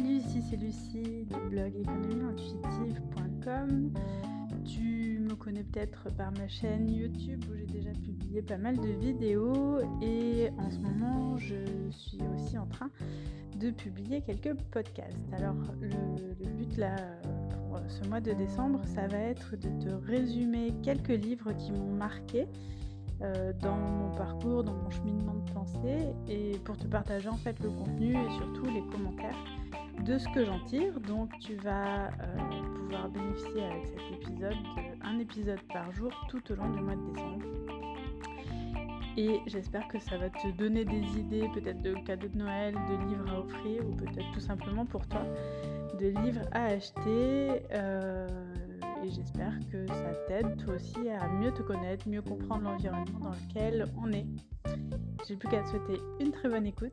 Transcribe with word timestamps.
Salut, 0.00 0.16
ici 0.16 0.42
c'est 0.48 0.56
Lucie 0.56 1.26
du 1.26 1.36
blog 1.50 1.76
économieintuitive.com. 1.76 3.92
Tu 4.64 5.20
me 5.20 5.34
connais 5.34 5.62
peut-être 5.62 6.08
par 6.16 6.32
ma 6.32 6.48
chaîne 6.48 6.88
YouTube 6.88 7.44
où 7.50 7.54
j'ai 7.54 7.66
déjà 7.66 7.90
publié 7.90 8.40
pas 8.40 8.56
mal 8.56 8.78
de 8.78 8.88
vidéos 8.88 9.78
et 10.00 10.48
en 10.56 10.70
ce 10.70 10.78
moment 10.78 11.36
je 11.36 11.90
suis 11.90 12.20
aussi 12.34 12.56
en 12.56 12.64
train 12.64 12.88
de 13.58 13.70
publier 13.72 14.22
quelques 14.22 14.54
podcasts. 14.70 15.30
Alors 15.34 15.56
le, 15.82 16.46
but 16.46 16.78
là 16.78 16.96
pour 17.50 17.78
ce 17.88 18.02
mois 18.08 18.22
de 18.22 18.32
décembre 18.32 18.80
ça 18.86 19.06
va 19.06 19.18
être 19.18 19.54
de 19.56 19.68
te 19.84 19.90
résumer 20.06 20.72
quelques 20.82 21.08
livres 21.08 21.52
qui 21.52 21.72
m'ont 21.72 21.92
marqué 21.92 22.48
euh, 23.20 23.52
dans 23.60 23.76
mon 23.76 24.16
parcours, 24.16 24.64
dans 24.64 24.72
mon 24.72 24.88
cheminement 24.88 25.34
de 25.34 25.50
pensée 25.52 26.14
et 26.26 26.52
pour 26.64 26.78
te 26.78 26.86
partager 26.86 27.28
en 27.28 27.36
fait 27.36 27.60
le 27.60 27.68
contenu 27.68 28.14
et 28.14 28.30
surtout 28.38 28.64
les 28.64 28.80
commentaires 28.90 29.36
de 30.04 30.18
ce 30.18 30.28
que 30.34 30.44
j'en 30.44 30.60
tire. 30.64 30.98
Donc 31.00 31.30
tu 31.40 31.54
vas 31.56 32.06
euh, 32.06 32.10
pouvoir 32.76 33.08
bénéficier 33.08 33.64
avec 33.64 33.86
cet 33.86 34.12
épisode 34.12 34.56
d'un 35.02 35.18
épisode 35.18 35.60
par 35.72 35.90
jour 35.92 36.10
tout 36.28 36.42
au 36.52 36.54
long 36.54 36.70
du 36.70 36.80
mois 36.80 36.96
de 36.96 37.12
décembre. 37.12 37.44
Et 39.16 39.40
j'espère 39.46 39.86
que 39.88 39.98
ça 39.98 40.16
va 40.16 40.30
te 40.30 40.48
donner 40.52 40.84
des 40.84 41.18
idées 41.18 41.48
peut-être 41.52 41.82
de 41.82 41.94
cadeaux 42.06 42.28
de 42.28 42.38
Noël, 42.38 42.74
de 42.74 43.08
livres 43.08 43.28
à 43.30 43.40
offrir 43.40 43.86
ou 43.86 43.94
peut-être 43.96 44.30
tout 44.32 44.40
simplement 44.40 44.86
pour 44.86 45.06
toi 45.08 45.22
de 45.98 46.06
livres 46.22 46.46
à 46.52 46.66
acheter. 46.66 47.62
Euh, 47.72 48.26
et 49.04 49.10
j'espère 49.10 49.52
que 49.72 49.86
ça 49.88 50.14
t'aide 50.28 50.56
toi 50.64 50.74
aussi 50.74 51.08
à 51.08 51.26
mieux 51.28 51.52
te 51.52 51.62
connaître, 51.62 52.08
mieux 52.08 52.22
comprendre 52.22 52.64
l'environnement 52.64 53.18
dans 53.18 53.30
lequel 53.30 53.86
on 54.00 54.12
est. 54.12 54.26
J'ai 55.26 55.36
plus 55.36 55.48
qu'à 55.48 55.62
te 55.62 55.68
souhaiter 55.68 56.00
une 56.20 56.32
très 56.32 56.48
bonne 56.48 56.66
écoute 56.66 56.92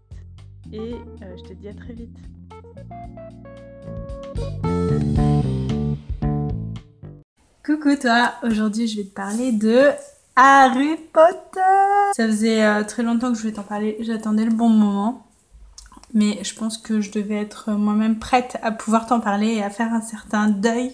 et 0.72 0.96
euh, 0.96 1.38
je 1.38 1.44
te 1.44 1.54
dis 1.54 1.68
à 1.68 1.74
très 1.74 1.94
vite. 1.94 2.18
Coucou 7.66 7.96
toi, 7.96 8.34
aujourd'hui 8.44 8.88
je 8.88 8.98
vais 8.98 9.04
te 9.04 9.14
parler 9.14 9.52
de 9.52 9.90
Harry 10.38 10.96
Potter. 11.12 11.60
Ça 12.16 12.26
faisait 12.28 12.64
euh, 12.64 12.84
très 12.84 13.04
longtemps 13.04 13.30
que 13.30 13.36
je 13.36 13.42
voulais 13.42 13.54
t'en 13.54 13.64
parler, 13.64 13.98
j'attendais 14.00 14.46
le 14.46 14.54
bon 14.54 14.70
moment. 14.70 15.28
Mais 16.14 16.42
je 16.44 16.56
pense 16.56 16.78
que 16.78 17.02
je 17.02 17.12
devais 17.12 17.36
être 17.36 17.72
moi-même 17.72 18.20
prête 18.20 18.58
à 18.64 18.72
pouvoir 18.72 19.08
t'en 19.08 19.20
parler 19.20 19.56
et 19.56 19.64
à 19.64 19.70
faire 19.70 19.94
un 19.94 20.02
certain 20.02 20.48
deuil 20.48 20.94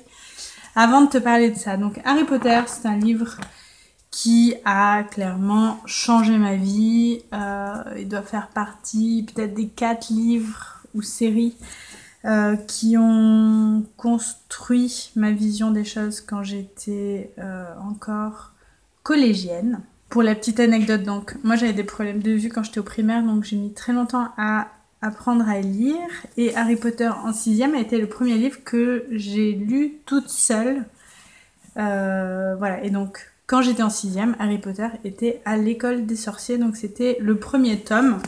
avant 0.75 1.02
de 1.02 1.09
te 1.09 1.17
parler 1.17 1.52
de 1.52 1.57
ça. 1.57 1.78
Donc 1.78 2.02
Harry 2.05 2.23
Potter, 2.23 2.61
c'est 2.67 2.88
un 2.88 2.97
livre 2.97 3.38
qui 4.09 4.55
a 4.66 5.03
clairement 5.03 5.80
changé 5.85 6.38
ma 6.38 6.55
vie. 6.55 7.22
Euh, 7.33 7.83
il 7.97 8.07
doit 8.07 8.22
faire 8.22 8.47
partie 8.50 9.28
peut-être 9.33 9.53
des 9.53 9.67
quatre 9.67 10.09
livres 10.09 10.82
ou 10.94 11.02
séries 11.02 11.55
euh, 12.25 12.55
qui 12.55 12.95
ont 12.97 13.83
construit 13.97 15.11
ma 15.16 15.31
vision 15.31 15.72
des 15.72 15.83
choses 15.83 16.22
quand 16.22 16.41
j'étais 16.41 17.31
euh, 17.38 17.66
encore 17.81 18.53
collégienne. 19.03 19.81
Pour 20.09 20.23
la 20.23 20.33
petite 20.33 20.59
anecdote, 20.59 21.03
donc, 21.03 21.35
moi 21.44 21.55
j'avais 21.55 21.73
des 21.73 21.83
problèmes 21.83 22.22
de 22.22 22.31
vue 22.31 22.50
quand 22.50 22.63
j'étais 22.63 22.80
au 22.80 22.83
primaire, 22.83 23.23
donc 23.23 23.44
j'ai 23.44 23.58
mis 23.58 23.73
très 23.73 23.91
longtemps 23.91 24.30
à 24.38 24.67
apprendre 25.02 25.47
à 25.50 25.59
lire. 25.59 26.08
Et 26.38 26.55
Harry 26.55 26.77
Potter 26.77 27.09
en 27.09 27.33
sixième 27.33 27.75
a 27.75 27.80
été 27.80 27.97
le 28.00 28.07
premier 28.07 28.35
livre 28.35 28.63
que 28.63 29.05
j'ai 29.11 29.52
lu 29.52 29.95
toute 30.05 30.30
seule. 30.30 30.85
Euh, 31.78 32.55
voilà, 32.57 32.83
et 32.83 32.89
donc 32.89 33.33
quand 33.47 33.61
j'étais 33.61 33.83
en 33.83 33.89
sixième, 33.89 34.35
Harry 34.39 34.59
Potter 34.59 34.88
était 35.03 35.41
à 35.44 35.57
l'école 35.57 36.05
des 36.05 36.16
sorciers, 36.16 36.57
donc 36.57 36.78
c'était 36.78 37.17
le 37.19 37.38
premier 37.38 37.80
tome. 37.81 38.19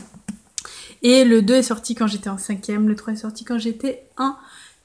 Et 1.02 1.24
le 1.24 1.42
2 1.42 1.54
est 1.54 1.62
sorti 1.62 1.94
quand 1.94 2.06
j'étais 2.06 2.30
en 2.30 2.38
cinquième, 2.38 2.88
le 2.88 2.96
3 2.96 3.14
est 3.14 3.16
sorti 3.16 3.44
quand 3.44 3.58
j'étais 3.58 4.04
en 4.16 4.34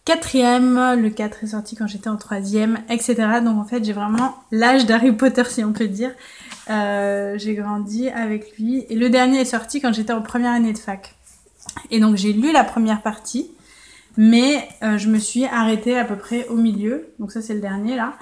quatrième, 0.05 0.99
le 0.99 1.09
4 1.09 1.43
est 1.43 1.47
sorti 1.47 1.75
quand 1.75 1.87
j'étais 1.87 2.09
en 2.09 2.17
troisième, 2.17 2.79
etc. 2.89 3.15
Donc 3.43 3.57
en 3.57 3.65
fait 3.65 3.83
j'ai 3.83 3.93
vraiment 3.93 4.35
l'âge 4.51 4.85
d'Harry 4.85 5.11
Potter 5.11 5.43
si 5.47 5.63
on 5.63 5.73
peut 5.73 5.87
dire. 5.87 6.11
Euh, 6.69 7.37
j'ai 7.37 7.55
grandi 7.55 8.09
avec 8.09 8.57
lui. 8.57 8.85
Et 8.89 8.95
le 8.95 9.09
dernier 9.09 9.41
est 9.41 9.45
sorti 9.45 9.81
quand 9.81 9.93
j'étais 9.93 10.13
en 10.13 10.21
première 10.21 10.51
année 10.51 10.73
de 10.73 10.77
fac. 10.77 11.15
Et 11.89 11.99
donc 11.99 12.15
j'ai 12.15 12.33
lu 12.33 12.51
la 12.51 12.63
première 12.63 13.01
partie, 13.01 13.51
mais 14.17 14.67
euh, 14.83 14.97
je 14.97 15.07
me 15.07 15.19
suis 15.19 15.45
arrêtée 15.45 15.97
à 15.97 16.05
peu 16.05 16.15
près 16.15 16.47
au 16.47 16.55
milieu. 16.55 17.09
Donc 17.19 17.31
ça 17.31 17.41
c'est 17.41 17.53
le 17.53 17.61
dernier 17.61 17.95
là. 17.95 18.13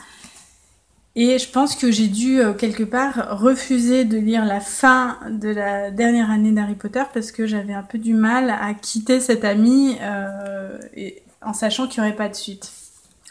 Et 1.16 1.40
je 1.40 1.50
pense 1.50 1.76
que 1.76 1.92
j'ai 1.92 2.08
dû 2.08 2.40
euh, 2.40 2.54
quelque 2.54 2.84
part 2.84 3.40
refuser 3.40 4.06
de 4.06 4.18
lire 4.18 4.46
la 4.46 4.60
fin 4.60 5.18
de 5.30 5.50
la 5.50 5.92
dernière 5.92 6.30
année 6.30 6.52
d'Harry 6.52 6.76
Potter 6.76 7.04
parce 7.14 7.32
que 7.32 7.46
j'avais 7.48 7.74
un 7.74 7.84
peu 7.84 7.98
du 7.98 8.14
mal 8.14 8.50
à 8.50 8.74
quitter 8.74 9.20
cet 9.20 9.44
ami 9.44 9.98
euh, 10.02 10.78
en 11.42 11.54
sachant 11.54 11.88
qu'il 11.88 12.02
n'y 12.02 12.10
aurait 12.10 12.18
pas 12.18 12.30
de 12.30 12.36
suite. 12.36 12.72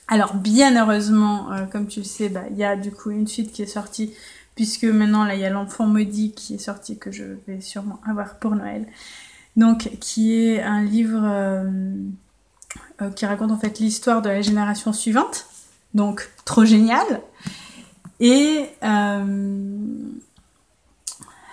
Alors 0.08 0.34
bien 0.34 0.80
heureusement, 0.82 1.48
comme 1.70 1.86
tu 1.86 2.00
le 2.00 2.04
sais, 2.04 2.28
bah, 2.28 2.44
il 2.50 2.56
y 2.56 2.64
a 2.64 2.76
du 2.76 2.90
coup 2.90 3.10
une 3.10 3.26
suite 3.26 3.52
qui 3.52 3.62
est 3.62 3.66
sortie 3.66 4.14
puisque 4.54 4.84
maintenant 4.84 5.24
là 5.24 5.34
il 5.34 5.40
y 5.40 5.44
a 5.44 5.50
l'enfant 5.50 5.86
maudit 5.86 6.32
qui 6.32 6.54
est 6.54 6.58
sorti 6.58 6.98
que 6.98 7.12
je 7.12 7.24
vais 7.46 7.60
sûrement 7.60 8.00
avoir 8.06 8.38
pour 8.38 8.56
Noël 8.56 8.86
donc 9.58 9.90
qui 10.00 10.34
est 10.34 10.62
un 10.62 10.82
livre 10.82 11.20
euh, 11.24 11.64
euh, 13.02 13.10
qui 13.10 13.26
raconte 13.26 13.50
en 13.50 13.58
fait 13.58 13.80
l'histoire 13.80 14.22
de 14.22 14.30
la 14.30 14.40
génération 14.40 14.92
suivante, 14.92 15.46
donc 15.94 16.30
trop 16.44 16.64
génial. 16.64 17.20
Et 18.20 18.66
euh, 18.82 19.64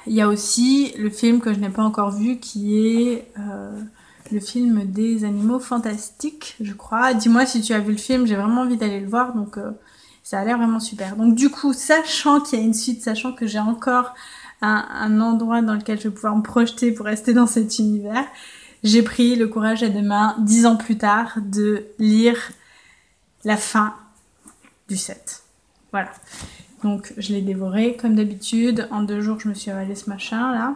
il 0.07 0.13
y 0.13 0.21
a 0.21 0.27
aussi 0.27 0.93
le 0.97 1.09
film 1.09 1.39
que 1.39 1.53
je 1.53 1.59
n'ai 1.59 1.69
pas 1.69 1.83
encore 1.83 2.11
vu 2.11 2.37
qui 2.37 2.79
est 2.79 3.31
le 4.31 4.39
film 4.39 4.83
des 4.85 5.23
animaux 5.23 5.59
fantastiques, 5.59 6.55
je 6.59 6.73
crois. 6.73 7.13
Dis-moi 7.13 7.45
si 7.45 7.61
tu 7.61 7.73
as 7.73 7.79
vu 7.79 7.91
le 7.91 7.97
film, 7.97 8.25
j'ai 8.25 8.35
vraiment 8.35 8.61
envie 8.61 8.77
d'aller 8.77 8.99
le 8.99 9.07
voir, 9.07 9.33
donc 9.33 9.57
ça 10.25 10.39
a 10.39 10.43
l'air 10.43 10.57
vraiment 10.57 10.79
super. 10.79 11.15
Donc 11.15 11.35
du 11.35 11.49
coup, 11.49 11.71
sachant 11.71 12.41
qu'il 12.41 12.59
y 12.59 12.61
a 12.61 12.65
une 12.65 12.73
suite, 12.73 13.03
sachant 13.03 13.31
que 13.31 13.45
j'ai 13.45 13.59
encore 13.59 14.15
un, 14.61 15.21
endroit 15.21 15.61
dans 15.61 15.75
lequel 15.75 15.99
je 15.99 16.07
vais 16.07 16.13
pouvoir 16.13 16.35
me 16.35 16.41
projeter 16.41 16.91
pour 16.91 17.05
rester 17.05 17.33
dans 17.33 17.45
cet 17.45 17.77
univers, 17.77 18.25
j'ai 18.83 19.03
pris 19.03 19.35
le 19.35 19.47
courage 19.47 19.83
à 19.83 19.89
deux 19.89 20.01
mains, 20.01 20.35
dix 20.39 20.65
ans 20.65 20.77
plus 20.77 20.97
tard, 20.97 21.37
de 21.37 21.85
lire 21.99 22.37
la 23.43 23.55
fin 23.55 23.93
du 24.89 24.97
set. 24.97 25.44
Voilà. 25.95 26.11
Donc 26.83 27.13
je 27.15 27.31
l'ai 27.31 27.41
dévoré 27.41 27.95
comme 27.95 28.15
d'habitude. 28.15 28.89
En 28.91 29.03
deux 29.03 29.21
jours, 29.21 29.39
je 29.39 29.47
me 29.47 29.53
suis 29.53 29.71
avalé 29.71 29.95
ce 29.95 30.09
machin 30.09 30.51
là. 30.53 30.75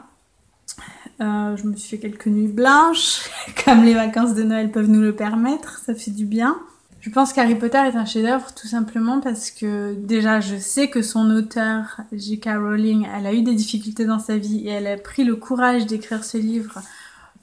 Euh, 1.20 1.58
je 1.58 1.68
me 1.68 1.76
suis 1.76 1.90
fait 1.90 1.98
quelques 1.98 2.28
nuits 2.28 2.48
blanches, 2.48 3.30
comme 3.66 3.84
les 3.84 3.94
vacances 3.94 4.34
de 4.34 4.44
Noël 4.44 4.72
peuvent 4.72 4.88
nous 4.88 5.02
le 5.02 5.14
permettre. 5.14 5.80
Ça 5.80 5.94
fait 5.94 6.12
du 6.12 6.26
bien. 6.26 6.58
Je 7.02 7.10
pense 7.10 7.34
qu'Harry 7.34 7.56
Potter 7.56 7.80
est 7.80 7.98
un 7.98 8.06
chef-d'œuvre 8.06 8.54
tout 8.54 8.68
simplement 8.68 9.20
parce 9.20 9.52
que 9.52 9.94
déjà 9.94 10.40
je 10.40 10.56
sais 10.56 10.90
que 10.90 11.02
son 11.02 11.30
auteur, 11.32 12.00
J.K. 12.14 12.52
Rowling, 12.56 13.06
elle 13.14 13.28
a 13.28 13.34
eu 13.34 13.42
des 13.42 13.56
difficultés 13.56 14.06
dans 14.06 14.20
sa 14.20 14.38
vie 14.38 14.70
et 14.70 14.70
elle 14.70 14.88
a 14.88 14.96
pris 14.96 15.26
le 15.26 15.36
courage 15.36 15.86
d'écrire 15.86 16.24
ce 16.24 16.38
livre 16.38 16.80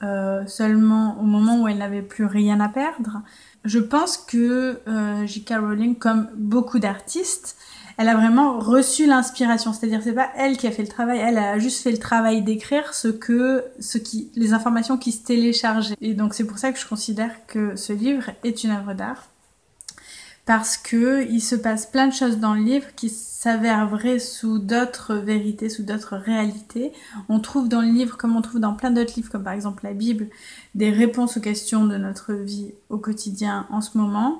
euh, 0.01 0.47
seulement 0.47 1.19
au 1.21 1.25
moment 1.25 1.61
où 1.61 1.67
elle 1.67 1.77
n'avait 1.77 2.01
plus 2.01 2.25
rien 2.25 2.59
à 2.59 2.69
perdre. 2.69 3.21
Je 3.65 3.79
pense 3.79 4.17
que 4.17 4.79
euh, 4.87 5.25
J.K. 5.25 5.55
Rowling, 5.59 5.95
comme 5.95 6.29
beaucoup 6.35 6.79
d'artistes, 6.79 7.57
elle 7.97 8.09
a 8.09 8.15
vraiment 8.15 8.59
reçu 8.59 9.07
l'inspiration. 9.07 9.73
C'est-à-dire 9.73 10.01
c'est 10.03 10.13
pas 10.13 10.29
elle 10.37 10.57
qui 10.57 10.67
a 10.67 10.71
fait 10.71 10.83
le 10.83 10.87
travail, 10.87 11.19
elle 11.19 11.37
a 11.37 11.57
juste 11.59 11.81
fait 11.81 11.91
le 11.91 11.97
travail 11.97 12.41
d'écrire 12.43 12.93
ce 12.93 13.07
que, 13.07 13.65
ce 13.79 13.97
qui, 13.97 14.31
les 14.35 14.53
informations 14.53 14.97
qui 14.97 15.11
se 15.11 15.23
téléchargeaient. 15.23 15.95
Et 16.01 16.13
donc 16.13 16.33
c'est 16.33 16.45
pour 16.45 16.59
ça 16.59 16.71
que 16.71 16.79
je 16.79 16.87
considère 16.87 17.45
que 17.47 17.75
ce 17.75 17.93
livre 17.93 18.29
est 18.43 18.63
une 18.63 18.71
œuvre 18.71 18.93
d'art 18.93 19.27
parce 20.47 20.77
que 20.77 21.29
il 21.29 21.41
se 21.41 21.55
passe 21.55 21.85
plein 21.85 22.07
de 22.07 22.13
choses 22.13 22.37
dans 22.37 22.53
le 22.53 22.61
livre 22.61 22.87
qui 22.95 23.09
s'avèrent 23.09 23.85
vraies 23.85 24.17
sous 24.17 24.59
d'autres 24.59 25.13
vérités, 25.13 25.67
sous 25.67 25.83
d'autres 25.83 26.15
réalités. 26.15 26.93
On 27.27 27.41
trouve 27.41 27.67
dans 27.67 27.81
le 27.81 27.89
livre, 27.89 28.15
comme 28.15 28.33
on 28.37 28.41
trouve 28.41 28.61
dans 28.61 28.73
plein 28.73 28.89
d'autres 28.89 29.13
livres, 29.17 29.29
comme 29.29 29.43
par 29.43 29.51
exemple 29.51 29.83
la 29.83 29.93
Bible, 29.93 30.27
des 30.73 30.89
réponses 30.89 31.35
aux 31.35 31.41
questions 31.41 31.85
de 31.85 31.97
notre 31.97 32.31
vie 32.31 32.71
au 32.89 32.97
quotidien 32.97 33.67
en 33.69 33.81
ce 33.81 33.97
moment. 33.97 34.39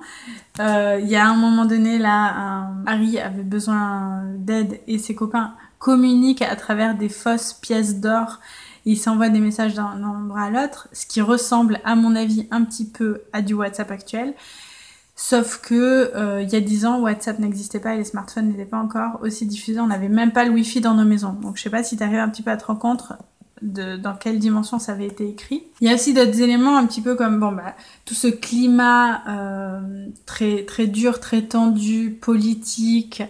Euh, 0.61 0.97
il 1.01 1.09
y 1.09 1.17
a 1.17 1.27
un 1.27 1.35
moment 1.35 1.65
donné, 1.65 1.99
là, 1.99 2.71
Harry 2.85 3.19
avait 3.19 3.43
besoin 3.43 4.23
d'aide 4.37 4.79
et 4.87 4.99
ses 4.99 5.13
copains 5.13 5.55
communiquent 5.77 6.41
à 6.41 6.55
travers 6.55 6.95
des 6.95 7.09
fausses 7.09 7.51
pièces 7.51 7.99
d'or. 7.99 8.39
Ils 8.85 8.97
s'envoient 8.97 9.27
des 9.27 9.41
messages 9.41 9.73
d'un 9.73 10.01
endroit 10.01 10.43
à 10.43 10.49
l'autre, 10.49 10.87
ce 10.93 11.05
qui 11.05 11.19
ressemble, 11.19 11.81
à 11.83 11.95
mon 11.95 12.15
avis, 12.15 12.47
un 12.49 12.63
petit 12.63 12.85
peu 12.85 13.23
à 13.33 13.41
du 13.41 13.53
WhatsApp 13.53 13.91
actuel. 13.91 14.33
Sauf 15.19 15.59
que 15.61 16.11
euh, 16.15 16.43
il 16.43 16.49
y 16.49 16.55
a 16.55 16.61
10 16.61 16.85
ans, 16.85 16.99
WhatsApp 17.01 17.39
n'existait 17.39 17.79
pas 17.79 17.95
et 17.95 17.97
les 17.97 18.03
smartphones 18.03 18.49
n'étaient 18.49 18.65
pas 18.65 18.77
encore 18.77 19.19
aussi 19.23 19.47
diffusés. 19.47 19.79
On 19.79 19.87
n'avait 19.87 20.09
même 20.09 20.31
pas 20.31 20.45
le 20.45 20.51
Wi-Fi 20.51 20.79
dans 20.79 20.93
nos 20.93 21.05
maisons. 21.05 21.33
Donc 21.33 21.57
je 21.57 21.63
sais 21.63 21.71
pas 21.71 21.83
si 21.83 21.97
tu 21.97 22.03
arrives 22.03 22.19
un 22.19 22.29
petit 22.29 22.43
peu 22.43 22.51
à 22.51 22.57
te 22.57 22.65
rendre 22.65 22.79
compte 22.79 23.03
de 23.63 23.97
dans 23.97 24.13
quelle 24.13 24.37
dimension 24.37 24.77
ça 24.77 24.91
avait 24.91 25.07
été 25.07 25.27
écrit. 25.27 25.63
Il 25.81 25.87
y 25.87 25.91
a 25.91 25.95
aussi 25.95 26.13
d'autres 26.13 26.39
éléments 26.39 26.77
un 26.77 26.85
petit 26.85 27.01
peu 27.01 27.15
comme 27.15 27.39
bon 27.39 27.51
bah 27.51 27.75
tout 28.05 28.13
ce 28.13 28.27
climat 28.27 29.23
euh, 29.27 30.05
très 30.27 30.63
très 30.65 30.85
dur, 30.85 31.19
très 31.19 31.41
tendu, 31.41 32.11
politique, 32.11 33.23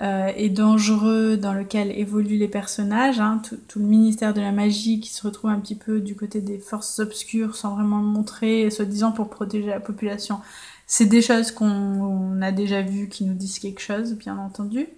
euh, 0.00 0.32
et 0.36 0.48
dangereux 0.48 1.36
dans 1.36 1.52
lequel 1.52 1.90
évoluent 1.90 2.38
les 2.38 2.48
personnages, 2.48 3.20
hein, 3.20 3.40
tout, 3.48 3.58
tout, 3.68 3.78
le 3.78 3.84
ministère 3.84 4.34
de 4.34 4.40
la 4.40 4.52
magie 4.52 5.00
qui 5.00 5.12
se 5.12 5.24
retrouve 5.26 5.50
un 5.50 5.58
petit 5.58 5.74
peu 5.74 6.00
du 6.00 6.14
côté 6.14 6.40
des 6.40 6.58
forces 6.58 6.98
obscures 7.00 7.56
sans 7.56 7.74
vraiment 7.74 7.98
le 7.98 8.06
montrer, 8.06 8.70
soi-disant 8.70 9.10
pour 9.10 9.28
protéger 9.28 9.68
la 9.68 9.80
population. 9.80 10.40
C'est 10.90 11.04
des 11.04 11.20
choses 11.20 11.52
qu'on 11.52 12.40
a 12.40 12.50
déjà 12.50 12.80
vues 12.80 13.08
qui 13.08 13.24
nous 13.26 13.34
disent 13.34 13.58
quelque 13.58 13.82
chose, 13.82 14.14
bien 14.14 14.38
entendu. 14.38 14.88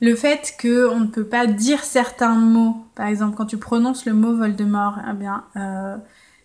Le 0.00 0.16
fait 0.16 0.56
qu'on 0.60 1.00
ne 1.00 1.06
peut 1.06 1.26
pas 1.26 1.46
dire 1.46 1.84
certains 1.84 2.34
mots, 2.34 2.84
par 2.94 3.06
exemple 3.06 3.36
quand 3.36 3.44
tu 3.44 3.58
prononces 3.58 4.06
le 4.06 4.14
mot 4.14 4.34
Voldemort, 4.34 4.98
eh 5.08 5.12
bien, 5.12 5.44
euh, 5.56 5.96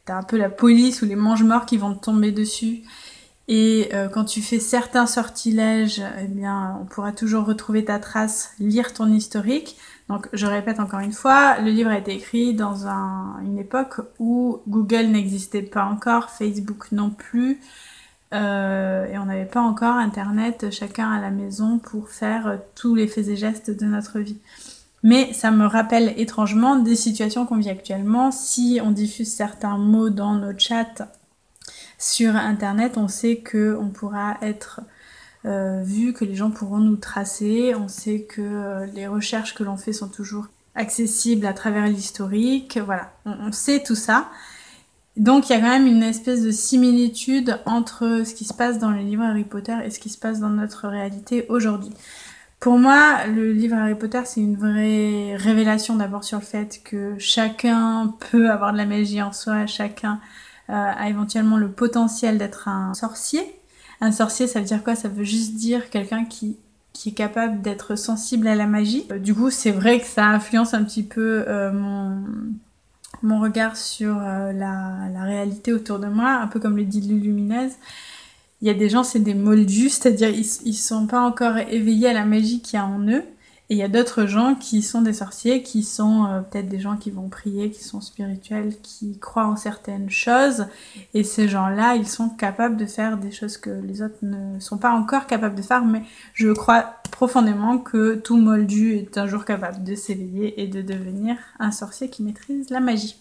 t'as 0.05 0.17
un 0.17 0.23
peu 0.23 0.37
la 0.37 0.49
police 0.49 1.01
ou 1.01 1.05
les 1.05 1.15
mange-morts 1.15 1.65
qui 1.65 1.77
vont 1.77 1.95
te 1.95 2.03
tomber 2.03 2.33
dessus. 2.33 2.81
Et 3.47 3.89
euh, 3.93 4.09
quand 4.09 4.25
tu 4.25 4.41
fais 4.41 4.59
certains 4.59 5.05
sortilèges, 5.05 6.01
eh 6.21 6.27
bien, 6.27 6.77
on 6.81 6.85
pourra 6.85 7.13
toujours 7.13 7.45
retrouver 7.45 7.85
ta 7.85 7.97
trace, 7.97 8.51
lire 8.59 8.93
ton 8.93 9.07
historique. 9.11 9.77
Donc, 10.09 10.27
je 10.33 10.45
répète 10.45 10.81
encore 10.81 10.99
une 10.99 11.13
fois, 11.13 11.59
le 11.59 11.71
livre 11.71 11.89
a 11.89 11.97
été 11.97 12.13
écrit 12.13 12.53
dans 12.53 12.87
une 13.41 13.57
époque 13.57 14.01
où 14.19 14.59
Google 14.67 15.07
n'existait 15.07 15.61
pas 15.61 15.85
encore, 15.85 16.29
Facebook 16.29 16.91
non 16.91 17.09
plus, 17.09 17.59
euh, 18.33 19.05
et 19.07 19.17
on 19.17 19.25
n'avait 19.25 19.45
pas 19.45 19.61
encore 19.61 19.95
Internet 19.95 20.71
chacun 20.71 21.11
à 21.11 21.19
la 21.19 21.31
maison 21.31 21.79
pour 21.79 22.09
faire 22.09 22.59
tous 22.75 22.95
les 22.95 23.07
faits 23.07 23.27
et 23.27 23.35
gestes 23.35 23.71
de 23.71 23.85
notre 23.85 24.19
vie. 24.19 24.37
Mais 25.03 25.33
ça 25.33 25.51
me 25.51 25.65
rappelle 25.65 26.13
étrangement 26.17 26.75
des 26.75 26.95
situations 26.95 27.45
qu'on 27.45 27.57
vit 27.57 27.69
actuellement. 27.69 28.31
Si 28.31 28.79
on 28.83 28.91
diffuse 28.91 29.33
certains 29.33 29.77
mots 29.77 30.09
dans 30.09 30.35
nos 30.35 30.57
chats 30.57 31.09
sur 31.97 32.35
Internet, 32.35 32.97
on 32.97 33.07
sait 33.07 33.37
que 33.37 33.77
on 33.79 33.89
pourra 33.89 34.37
être 34.41 34.81
euh, 35.45 35.81
vu, 35.83 36.13
que 36.13 36.23
les 36.23 36.35
gens 36.35 36.51
pourront 36.51 36.77
nous 36.77 36.97
tracer. 36.97 37.73
On 37.75 37.87
sait 37.87 38.21
que 38.21 38.41
euh, 38.41 38.85
les 38.93 39.07
recherches 39.07 39.55
que 39.55 39.63
l'on 39.63 39.77
fait 39.77 39.93
sont 39.93 40.09
toujours 40.09 40.47
accessibles 40.75 41.45
à 41.45 41.53
travers 41.53 41.87
l'historique. 41.87 42.79
Voilà, 42.85 43.11
on, 43.25 43.51
sait 43.51 43.81
tout 43.83 43.95
ça. 43.95 44.29
Donc 45.17 45.49
il 45.49 45.53
y 45.53 45.55
a 45.55 45.59
quand 45.59 45.69
même 45.69 45.87
une 45.87 46.03
espèce 46.03 46.41
de 46.43 46.51
similitude 46.51 47.59
entre 47.65 48.23
ce 48.25 48.33
qui 48.33 48.45
se 48.45 48.53
passe 48.53 48.79
dans 48.79 48.91
les 48.91 49.03
livres 49.03 49.23
Harry 49.23 49.43
Potter 49.43 49.75
et 49.83 49.89
ce 49.89 49.99
qui 49.99 50.09
se 50.09 50.17
passe 50.17 50.39
dans 50.39 50.49
notre 50.49 50.87
réalité 50.87 51.45
aujourd'hui. 51.49 51.91
Pour 52.59 52.77
moi, 52.77 53.25
le 53.25 53.51
livre 53.51 53.75
Harry 53.75 53.95
Potter, 53.95 54.21
c'est 54.25 54.39
une 54.39 54.55
vraie 54.55 55.35
révélation 55.35 55.95
d'abord 55.95 56.23
sur 56.23 56.39
le 56.39 56.45
fait 56.45 56.81
que 56.83 57.15
chacun 57.17 58.13
peut 58.31 58.51
avoir 58.51 58.71
de 58.71 58.77
la 58.77 58.85
magie 58.85 59.21
en 59.21 59.33
soi, 59.33 59.65
chacun 59.65 60.19
euh, 60.69 60.73
a 60.73 61.09
éventuellement 61.09 61.57
le 61.57 61.71
potentiel 61.71 62.37
d'être 62.37 62.67
un 62.67 62.93
sorcier. 62.93 63.41
Un 63.99 64.11
sorcier, 64.11 64.47
ça 64.47 64.59
veut 64.59 64.65
dire 64.65 64.83
quoi? 64.83 64.95
Ça 64.95 65.09
veut 65.09 65.23
juste 65.23 65.55
dire 65.55 65.89
quelqu'un 65.89 66.23
qui 66.25 66.57
qui 66.93 67.09
est 67.09 67.13
capable 67.13 67.61
d'être 67.61 67.95
sensible 67.95 68.47
à 68.47 68.55
la 68.55 68.67
magie. 68.67 69.05
Euh, 69.11 69.19
du 69.19 69.33
coup, 69.33 69.49
c'est 69.49 69.71
vrai 69.71 69.99
que 69.99 70.05
ça 70.05 70.25
influence 70.25 70.73
un 70.73 70.83
petit 70.83 71.03
peu 71.03 71.45
euh, 71.47 71.71
mon 71.71 72.23
mon 73.23 73.39
regard 73.39 73.77
sur 73.77 74.15
la, 74.15 74.51
la, 75.13 75.23
réalité 75.23 75.73
autour 75.73 75.99
de 75.99 76.07
moi, 76.07 76.31
un 76.31 76.47
peu 76.47 76.59
comme 76.59 76.77
les 76.77 76.85
dit 76.85 77.01
lumineuses. 77.01 77.73
Il 78.61 78.67
y 78.67 78.71
a 78.71 78.73
des 78.73 78.89
gens, 78.89 79.03
c'est 79.03 79.19
des 79.19 79.33
moldus, 79.33 79.89
c'est-à-dire 79.89 80.29
ils, 80.29 80.45
ils 80.65 80.73
sont 80.73 81.07
pas 81.07 81.21
encore 81.21 81.57
éveillés 81.57 82.09
à 82.09 82.13
la 82.13 82.25
magie 82.25 82.61
qu'il 82.61 82.77
y 82.77 82.81
a 82.81 82.85
en 82.85 82.99
eux. 83.07 83.23
Et 83.71 83.75
il 83.75 83.77
y 83.77 83.83
a 83.83 83.87
d'autres 83.87 84.25
gens 84.25 84.53
qui 84.53 84.81
sont 84.81 85.01
des 85.01 85.13
sorciers, 85.13 85.63
qui 85.63 85.83
sont 85.83 86.25
euh, 86.25 86.41
peut-être 86.41 86.67
des 86.67 86.81
gens 86.81 86.97
qui 86.97 87.09
vont 87.09 87.29
prier, 87.29 87.71
qui 87.71 87.81
sont 87.81 88.01
spirituels, 88.01 88.75
qui 88.83 89.17
croient 89.17 89.47
en 89.47 89.55
certaines 89.55 90.09
choses. 90.09 90.65
Et 91.13 91.23
ces 91.23 91.47
gens-là, 91.47 91.95
ils 91.95 92.05
sont 92.05 92.27
capables 92.27 92.75
de 92.75 92.85
faire 92.85 93.15
des 93.15 93.31
choses 93.31 93.55
que 93.55 93.69
les 93.69 94.01
autres 94.01 94.17
ne 94.23 94.59
sont 94.59 94.77
pas 94.77 94.91
encore 94.91 95.25
capables 95.25 95.55
de 95.55 95.61
faire. 95.61 95.85
Mais 95.85 96.03
je 96.33 96.49
crois 96.49 96.95
profondément 97.11 97.77
que 97.77 98.15
tout 98.15 98.35
moldu 98.35 98.95
est 98.95 99.17
un 99.17 99.25
jour 99.25 99.45
capable 99.45 99.85
de 99.85 99.95
s'éveiller 99.95 100.61
et 100.61 100.67
de 100.67 100.81
devenir 100.81 101.37
un 101.57 101.71
sorcier 101.71 102.09
qui 102.09 102.23
maîtrise 102.23 102.71
la 102.71 102.81
magie. 102.81 103.15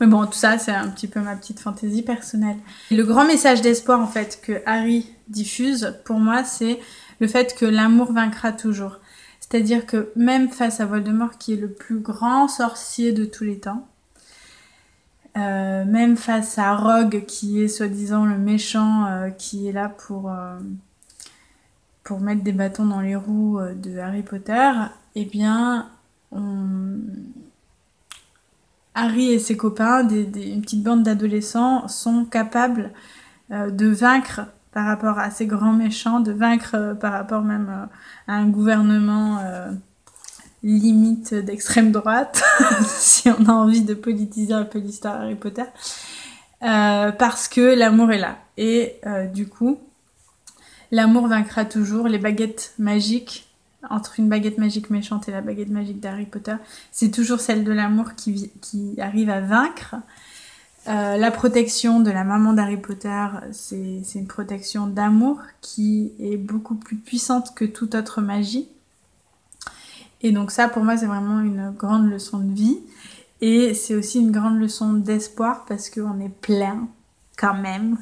Mais 0.00 0.06
bon, 0.06 0.26
tout 0.26 0.34
ça, 0.34 0.58
c'est 0.58 0.70
un 0.70 0.90
petit 0.90 1.08
peu 1.08 1.20
ma 1.20 1.34
petite 1.34 1.60
fantaisie 1.60 2.02
personnelle. 2.02 2.58
Le 2.90 3.04
grand 3.04 3.24
message 3.24 3.62
d'espoir, 3.62 4.00
en 4.00 4.06
fait, 4.06 4.38
que 4.42 4.60
Harry 4.66 5.06
diffuse, 5.28 5.94
pour 6.04 6.18
moi, 6.18 6.44
c'est 6.44 6.78
le 7.20 7.26
fait 7.26 7.54
que 7.54 7.64
l'amour 7.64 8.12
vaincra 8.12 8.52
toujours. 8.52 8.98
C'est-à-dire 9.48 9.86
que 9.86 10.10
même 10.16 10.48
face 10.48 10.80
à 10.80 10.86
Voldemort, 10.86 11.38
qui 11.38 11.52
est 11.52 11.56
le 11.56 11.70
plus 11.70 12.00
grand 12.00 12.48
sorcier 12.48 13.12
de 13.12 13.24
tous 13.24 13.44
les 13.44 13.60
temps, 13.60 13.86
euh, 15.36 15.84
même 15.84 16.16
face 16.16 16.58
à 16.58 16.74
Rogue, 16.74 17.24
qui 17.26 17.62
est 17.62 17.68
soi-disant 17.68 18.24
le 18.24 18.38
méchant, 18.38 19.06
euh, 19.06 19.30
qui 19.30 19.68
est 19.68 19.72
là 19.72 19.88
pour, 19.88 20.32
euh, 20.32 20.58
pour 22.02 22.20
mettre 22.20 22.42
des 22.42 22.52
bâtons 22.52 22.86
dans 22.86 23.00
les 23.00 23.14
roues 23.14 23.60
de 23.60 23.98
Harry 23.98 24.22
Potter, 24.22 24.72
eh 25.14 25.24
bien, 25.24 25.90
Harry 28.94 29.30
et 29.30 29.38
ses 29.38 29.56
copains, 29.56 30.08
une 30.08 30.62
petite 30.62 30.82
bande 30.82 31.04
d'adolescents, 31.04 31.86
sont 31.86 32.24
capables 32.24 32.90
de 33.50 33.86
vaincre 33.86 34.42
par 34.76 34.84
rapport 34.84 35.18
à 35.18 35.30
ces 35.30 35.46
grands 35.46 35.72
méchants, 35.72 36.20
de 36.20 36.32
vaincre 36.32 36.74
euh, 36.74 36.94
par 36.94 37.10
rapport 37.10 37.40
même 37.40 37.70
euh, 37.70 37.86
à 38.30 38.36
un 38.36 38.46
gouvernement 38.46 39.38
euh, 39.38 39.70
limite 40.62 41.32
d'extrême 41.32 41.92
droite, 41.92 42.44
si 42.86 43.30
on 43.30 43.46
a 43.46 43.52
envie 43.52 43.80
de 43.80 43.94
politiser 43.94 44.52
un 44.52 44.66
peu 44.66 44.78
l'histoire 44.78 45.22
Harry 45.22 45.34
Potter, 45.34 45.62
parce 46.60 47.48
que 47.48 47.74
l'amour 47.74 48.12
est 48.12 48.18
là. 48.18 48.36
Et 48.58 49.00
du 49.32 49.48
coup, 49.48 49.78
l'amour 50.90 51.26
vaincra 51.26 51.64
toujours. 51.64 52.06
Les 52.08 52.18
baguettes 52.18 52.74
magiques, 52.78 53.48
entre 53.88 54.20
une 54.20 54.28
baguette 54.28 54.58
magique 54.58 54.90
méchante 54.90 55.26
et 55.28 55.32
la 55.32 55.40
baguette 55.40 55.70
magique 55.70 56.00
d'Harry 56.00 56.26
Potter, 56.26 56.56
c'est 56.92 57.10
toujours 57.10 57.40
celle 57.40 57.64
de 57.64 57.72
l'amour 57.72 58.14
qui, 58.14 58.50
qui 58.60 59.00
arrive 59.00 59.30
à 59.30 59.40
vaincre. 59.40 59.96
Euh, 60.88 61.16
la 61.16 61.30
protection 61.30 62.00
de 62.00 62.10
la 62.10 62.22
maman 62.22 62.52
d'Harry 62.52 62.76
Potter, 62.76 63.26
c'est 63.50 64.02
une 64.14 64.28
protection 64.28 64.86
d'amour 64.86 65.40
qui 65.60 66.12
est 66.20 66.36
beaucoup 66.36 66.76
plus 66.76 66.96
puissante 66.96 67.54
que 67.54 67.64
toute 67.64 67.94
autre 67.94 68.20
magie. 68.20 68.68
Et 70.22 70.32
donc 70.32 70.50
ça, 70.50 70.68
pour 70.68 70.84
moi, 70.84 70.96
c'est 70.96 71.06
vraiment 71.06 71.40
une 71.40 71.72
grande 71.72 72.08
leçon 72.08 72.38
de 72.38 72.52
vie. 72.52 72.78
Et 73.40 73.74
c'est 73.74 73.94
aussi 73.94 74.20
une 74.20 74.30
grande 74.30 74.58
leçon 74.58 74.92
d'espoir 74.92 75.64
parce 75.66 75.90
qu'on 75.90 76.20
est 76.20 76.34
plein, 76.40 76.88
quand 77.36 77.54
même, 77.54 77.98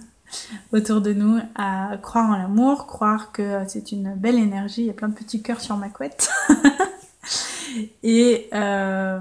autour 0.72 1.00
de 1.00 1.12
nous 1.12 1.38
à 1.54 1.96
croire 2.02 2.30
en 2.30 2.36
l'amour, 2.36 2.86
croire 2.86 3.32
que 3.32 3.60
c'est 3.66 3.92
une 3.92 4.14
belle 4.14 4.38
énergie. 4.38 4.82
Il 4.82 4.86
y 4.86 4.90
a 4.90 4.94
plein 4.94 5.08
de 5.08 5.14
petits 5.14 5.42
cœurs 5.42 5.60
sur 5.60 5.76
ma 5.76 5.88
couette. 5.88 6.30
Et, 8.02 8.48
euh, 8.52 9.18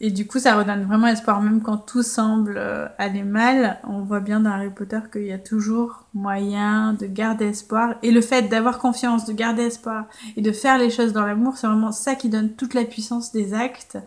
et 0.00 0.10
du 0.12 0.28
coup, 0.28 0.38
ça 0.38 0.56
redonne 0.56 0.84
vraiment 0.84 1.08
espoir, 1.08 1.42
même 1.42 1.60
quand 1.60 1.78
tout 1.78 2.04
semble 2.04 2.54
euh, 2.56 2.86
aller 2.98 3.24
mal. 3.24 3.80
On 3.82 4.02
voit 4.02 4.20
bien 4.20 4.38
dans 4.38 4.50
Harry 4.50 4.70
Potter 4.70 5.00
qu'il 5.12 5.24
y 5.24 5.32
a 5.32 5.38
toujours 5.38 6.04
moyen 6.14 6.92
de 6.92 7.06
garder 7.06 7.46
espoir. 7.46 7.96
Et 8.04 8.12
le 8.12 8.20
fait 8.20 8.42
d'avoir 8.42 8.78
confiance, 8.78 9.24
de 9.24 9.32
garder 9.32 9.62
espoir 9.62 10.06
et 10.36 10.40
de 10.40 10.52
faire 10.52 10.78
les 10.78 10.90
choses 10.90 11.12
dans 11.12 11.26
l'amour, 11.26 11.56
c'est 11.56 11.66
vraiment 11.66 11.90
ça 11.90 12.14
qui 12.14 12.28
donne 12.28 12.50
toute 12.50 12.74
la 12.74 12.84
puissance 12.84 13.32
des 13.32 13.54
actes 13.54 13.98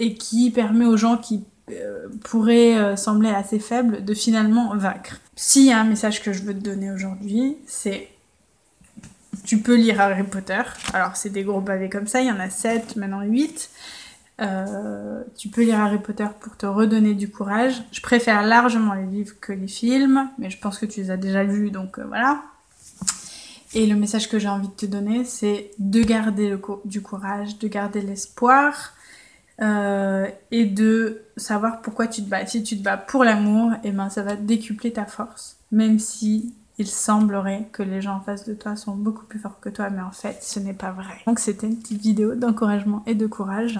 et 0.00 0.14
qui 0.14 0.50
permet 0.50 0.86
aux 0.86 0.96
gens 0.96 1.16
qui 1.16 1.44
euh, 1.70 2.08
pourraient 2.24 2.96
sembler 2.96 3.30
assez 3.30 3.60
faibles 3.60 4.04
de 4.04 4.14
finalement 4.14 4.76
vaincre. 4.76 5.20
S'il 5.36 5.66
y 5.66 5.72
a 5.72 5.78
un 5.78 5.84
message 5.84 6.20
que 6.22 6.32
je 6.32 6.42
veux 6.42 6.54
te 6.54 6.64
donner 6.64 6.90
aujourd'hui, 6.90 7.56
c'est 7.64 8.08
tu 9.44 9.58
peux 9.58 9.76
lire 9.76 10.00
Harry 10.00 10.24
Potter. 10.24 10.62
Alors, 10.92 11.16
c'est 11.16 11.30
des 11.30 11.42
gros 11.42 11.60
pavés 11.60 11.88
comme 11.88 12.06
ça, 12.06 12.20
il 12.20 12.26
y 12.26 12.30
en 12.30 12.40
a 12.40 12.50
7, 12.50 12.96
maintenant 12.96 13.22
8. 13.22 13.70
Euh, 14.42 15.22
tu 15.36 15.48
peux 15.48 15.62
lire 15.62 15.80
Harry 15.80 15.98
Potter 15.98 16.26
pour 16.40 16.56
te 16.56 16.66
redonner 16.66 17.14
du 17.14 17.30
courage. 17.30 17.82
Je 17.92 18.00
préfère 18.00 18.44
largement 18.44 18.94
les 18.94 19.06
livres 19.06 19.34
que 19.40 19.52
les 19.52 19.68
films, 19.68 20.28
mais 20.38 20.50
je 20.50 20.58
pense 20.58 20.78
que 20.78 20.86
tu 20.86 21.00
les 21.00 21.10
as 21.10 21.16
déjà 21.16 21.44
vus, 21.44 21.70
donc 21.70 21.98
euh, 21.98 22.04
voilà. 22.06 22.42
Et 23.74 23.86
le 23.86 23.96
message 23.96 24.28
que 24.28 24.38
j'ai 24.38 24.48
envie 24.48 24.68
de 24.68 24.74
te 24.74 24.86
donner, 24.86 25.24
c'est 25.24 25.70
de 25.78 26.02
garder 26.02 26.56
du 26.84 27.00
courage, 27.00 27.58
de 27.58 27.68
garder 27.68 28.02
l'espoir 28.02 28.92
euh, 29.62 30.26
et 30.50 30.66
de 30.66 31.22
savoir 31.36 31.80
pourquoi 31.80 32.06
tu 32.06 32.22
te 32.22 32.28
bats. 32.28 32.44
Si 32.44 32.62
tu 32.62 32.76
te 32.76 32.82
bats 32.82 32.98
pour 32.98 33.24
l'amour, 33.24 33.72
eh 33.84 33.92
ben 33.92 34.10
ça 34.10 34.22
va 34.22 34.36
décupler 34.36 34.92
ta 34.92 35.06
force, 35.06 35.56
même 35.70 35.98
si 35.98 36.52
il 36.78 36.86
semblerait 36.86 37.68
que 37.72 37.82
les 37.82 38.02
gens 38.02 38.16
en 38.16 38.20
face 38.20 38.44
de 38.44 38.54
toi 38.54 38.76
sont 38.76 38.94
beaucoup 38.94 39.24
plus 39.24 39.38
forts 39.38 39.60
que 39.60 39.68
toi, 39.68 39.88
mais 39.88 40.02
en 40.02 40.10
fait, 40.10 40.38
ce 40.42 40.58
n'est 40.58 40.74
pas 40.74 40.90
vrai. 40.90 41.14
Donc 41.26 41.38
c'était 41.38 41.66
une 41.66 41.78
petite 41.78 42.00
vidéo 42.00 42.34
d'encouragement 42.34 43.02
et 43.06 43.14
de 43.14 43.26
courage. 43.26 43.78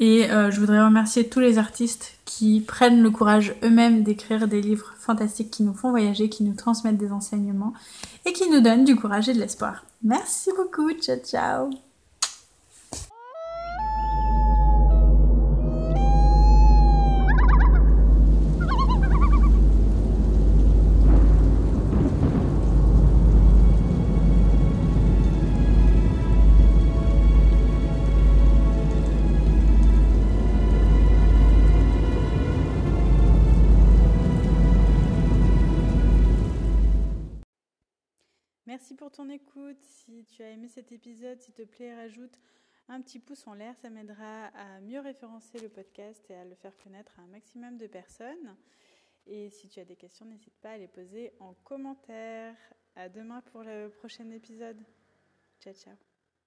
Et 0.00 0.30
euh, 0.30 0.50
je 0.50 0.58
voudrais 0.58 0.82
remercier 0.82 1.28
tous 1.28 1.40
les 1.40 1.58
artistes 1.58 2.14
qui 2.24 2.60
prennent 2.60 3.02
le 3.02 3.10
courage 3.10 3.54
eux-mêmes 3.62 4.02
d'écrire 4.02 4.48
des 4.48 4.62
livres 4.62 4.94
fantastiques 4.98 5.50
qui 5.50 5.62
nous 5.62 5.74
font 5.74 5.90
voyager, 5.90 6.30
qui 6.30 6.42
nous 6.42 6.54
transmettent 6.54 6.96
des 6.96 7.12
enseignements 7.12 7.74
et 8.24 8.32
qui 8.32 8.48
nous 8.48 8.60
donnent 8.60 8.84
du 8.84 8.96
courage 8.96 9.28
et 9.28 9.34
de 9.34 9.38
l'espoir. 9.38 9.84
Merci 10.02 10.50
beaucoup, 10.56 10.90
ciao 10.92 11.18
ciao 11.18 11.89
merci 38.70 38.94
pour 38.94 39.10
ton 39.10 39.28
écoute. 39.28 39.82
Si 39.82 40.24
tu 40.26 40.44
as 40.44 40.50
aimé 40.50 40.68
cet 40.68 40.92
épisode, 40.92 41.40
s'il 41.40 41.54
te 41.54 41.62
plaît, 41.62 41.92
rajoute 41.92 42.38
un 42.86 43.00
petit 43.02 43.18
pouce 43.18 43.44
en 43.48 43.54
l'air. 43.54 43.76
Ça 43.76 43.90
m'aidera 43.90 44.44
à 44.46 44.80
mieux 44.80 45.00
référencer 45.00 45.58
le 45.58 45.68
podcast 45.68 46.24
et 46.30 46.36
à 46.36 46.44
le 46.44 46.54
faire 46.54 46.76
connaître 46.78 47.18
à 47.18 47.22
un 47.22 47.26
maximum 47.26 47.78
de 47.78 47.88
personnes. 47.88 48.56
Et 49.26 49.50
si 49.50 49.68
tu 49.68 49.80
as 49.80 49.84
des 49.84 49.96
questions, 49.96 50.24
n'hésite 50.24 50.54
pas 50.60 50.70
à 50.70 50.78
les 50.78 50.86
poser 50.86 51.32
en 51.40 51.54
commentaire. 51.64 52.54
À 52.94 53.08
demain 53.08 53.40
pour 53.40 53.64
le 53.64 53.88
prochain 53.88 54.30
épisode. 54.30 54.80
Ciao, 55.60 55.74
ciao. 55.74 56.09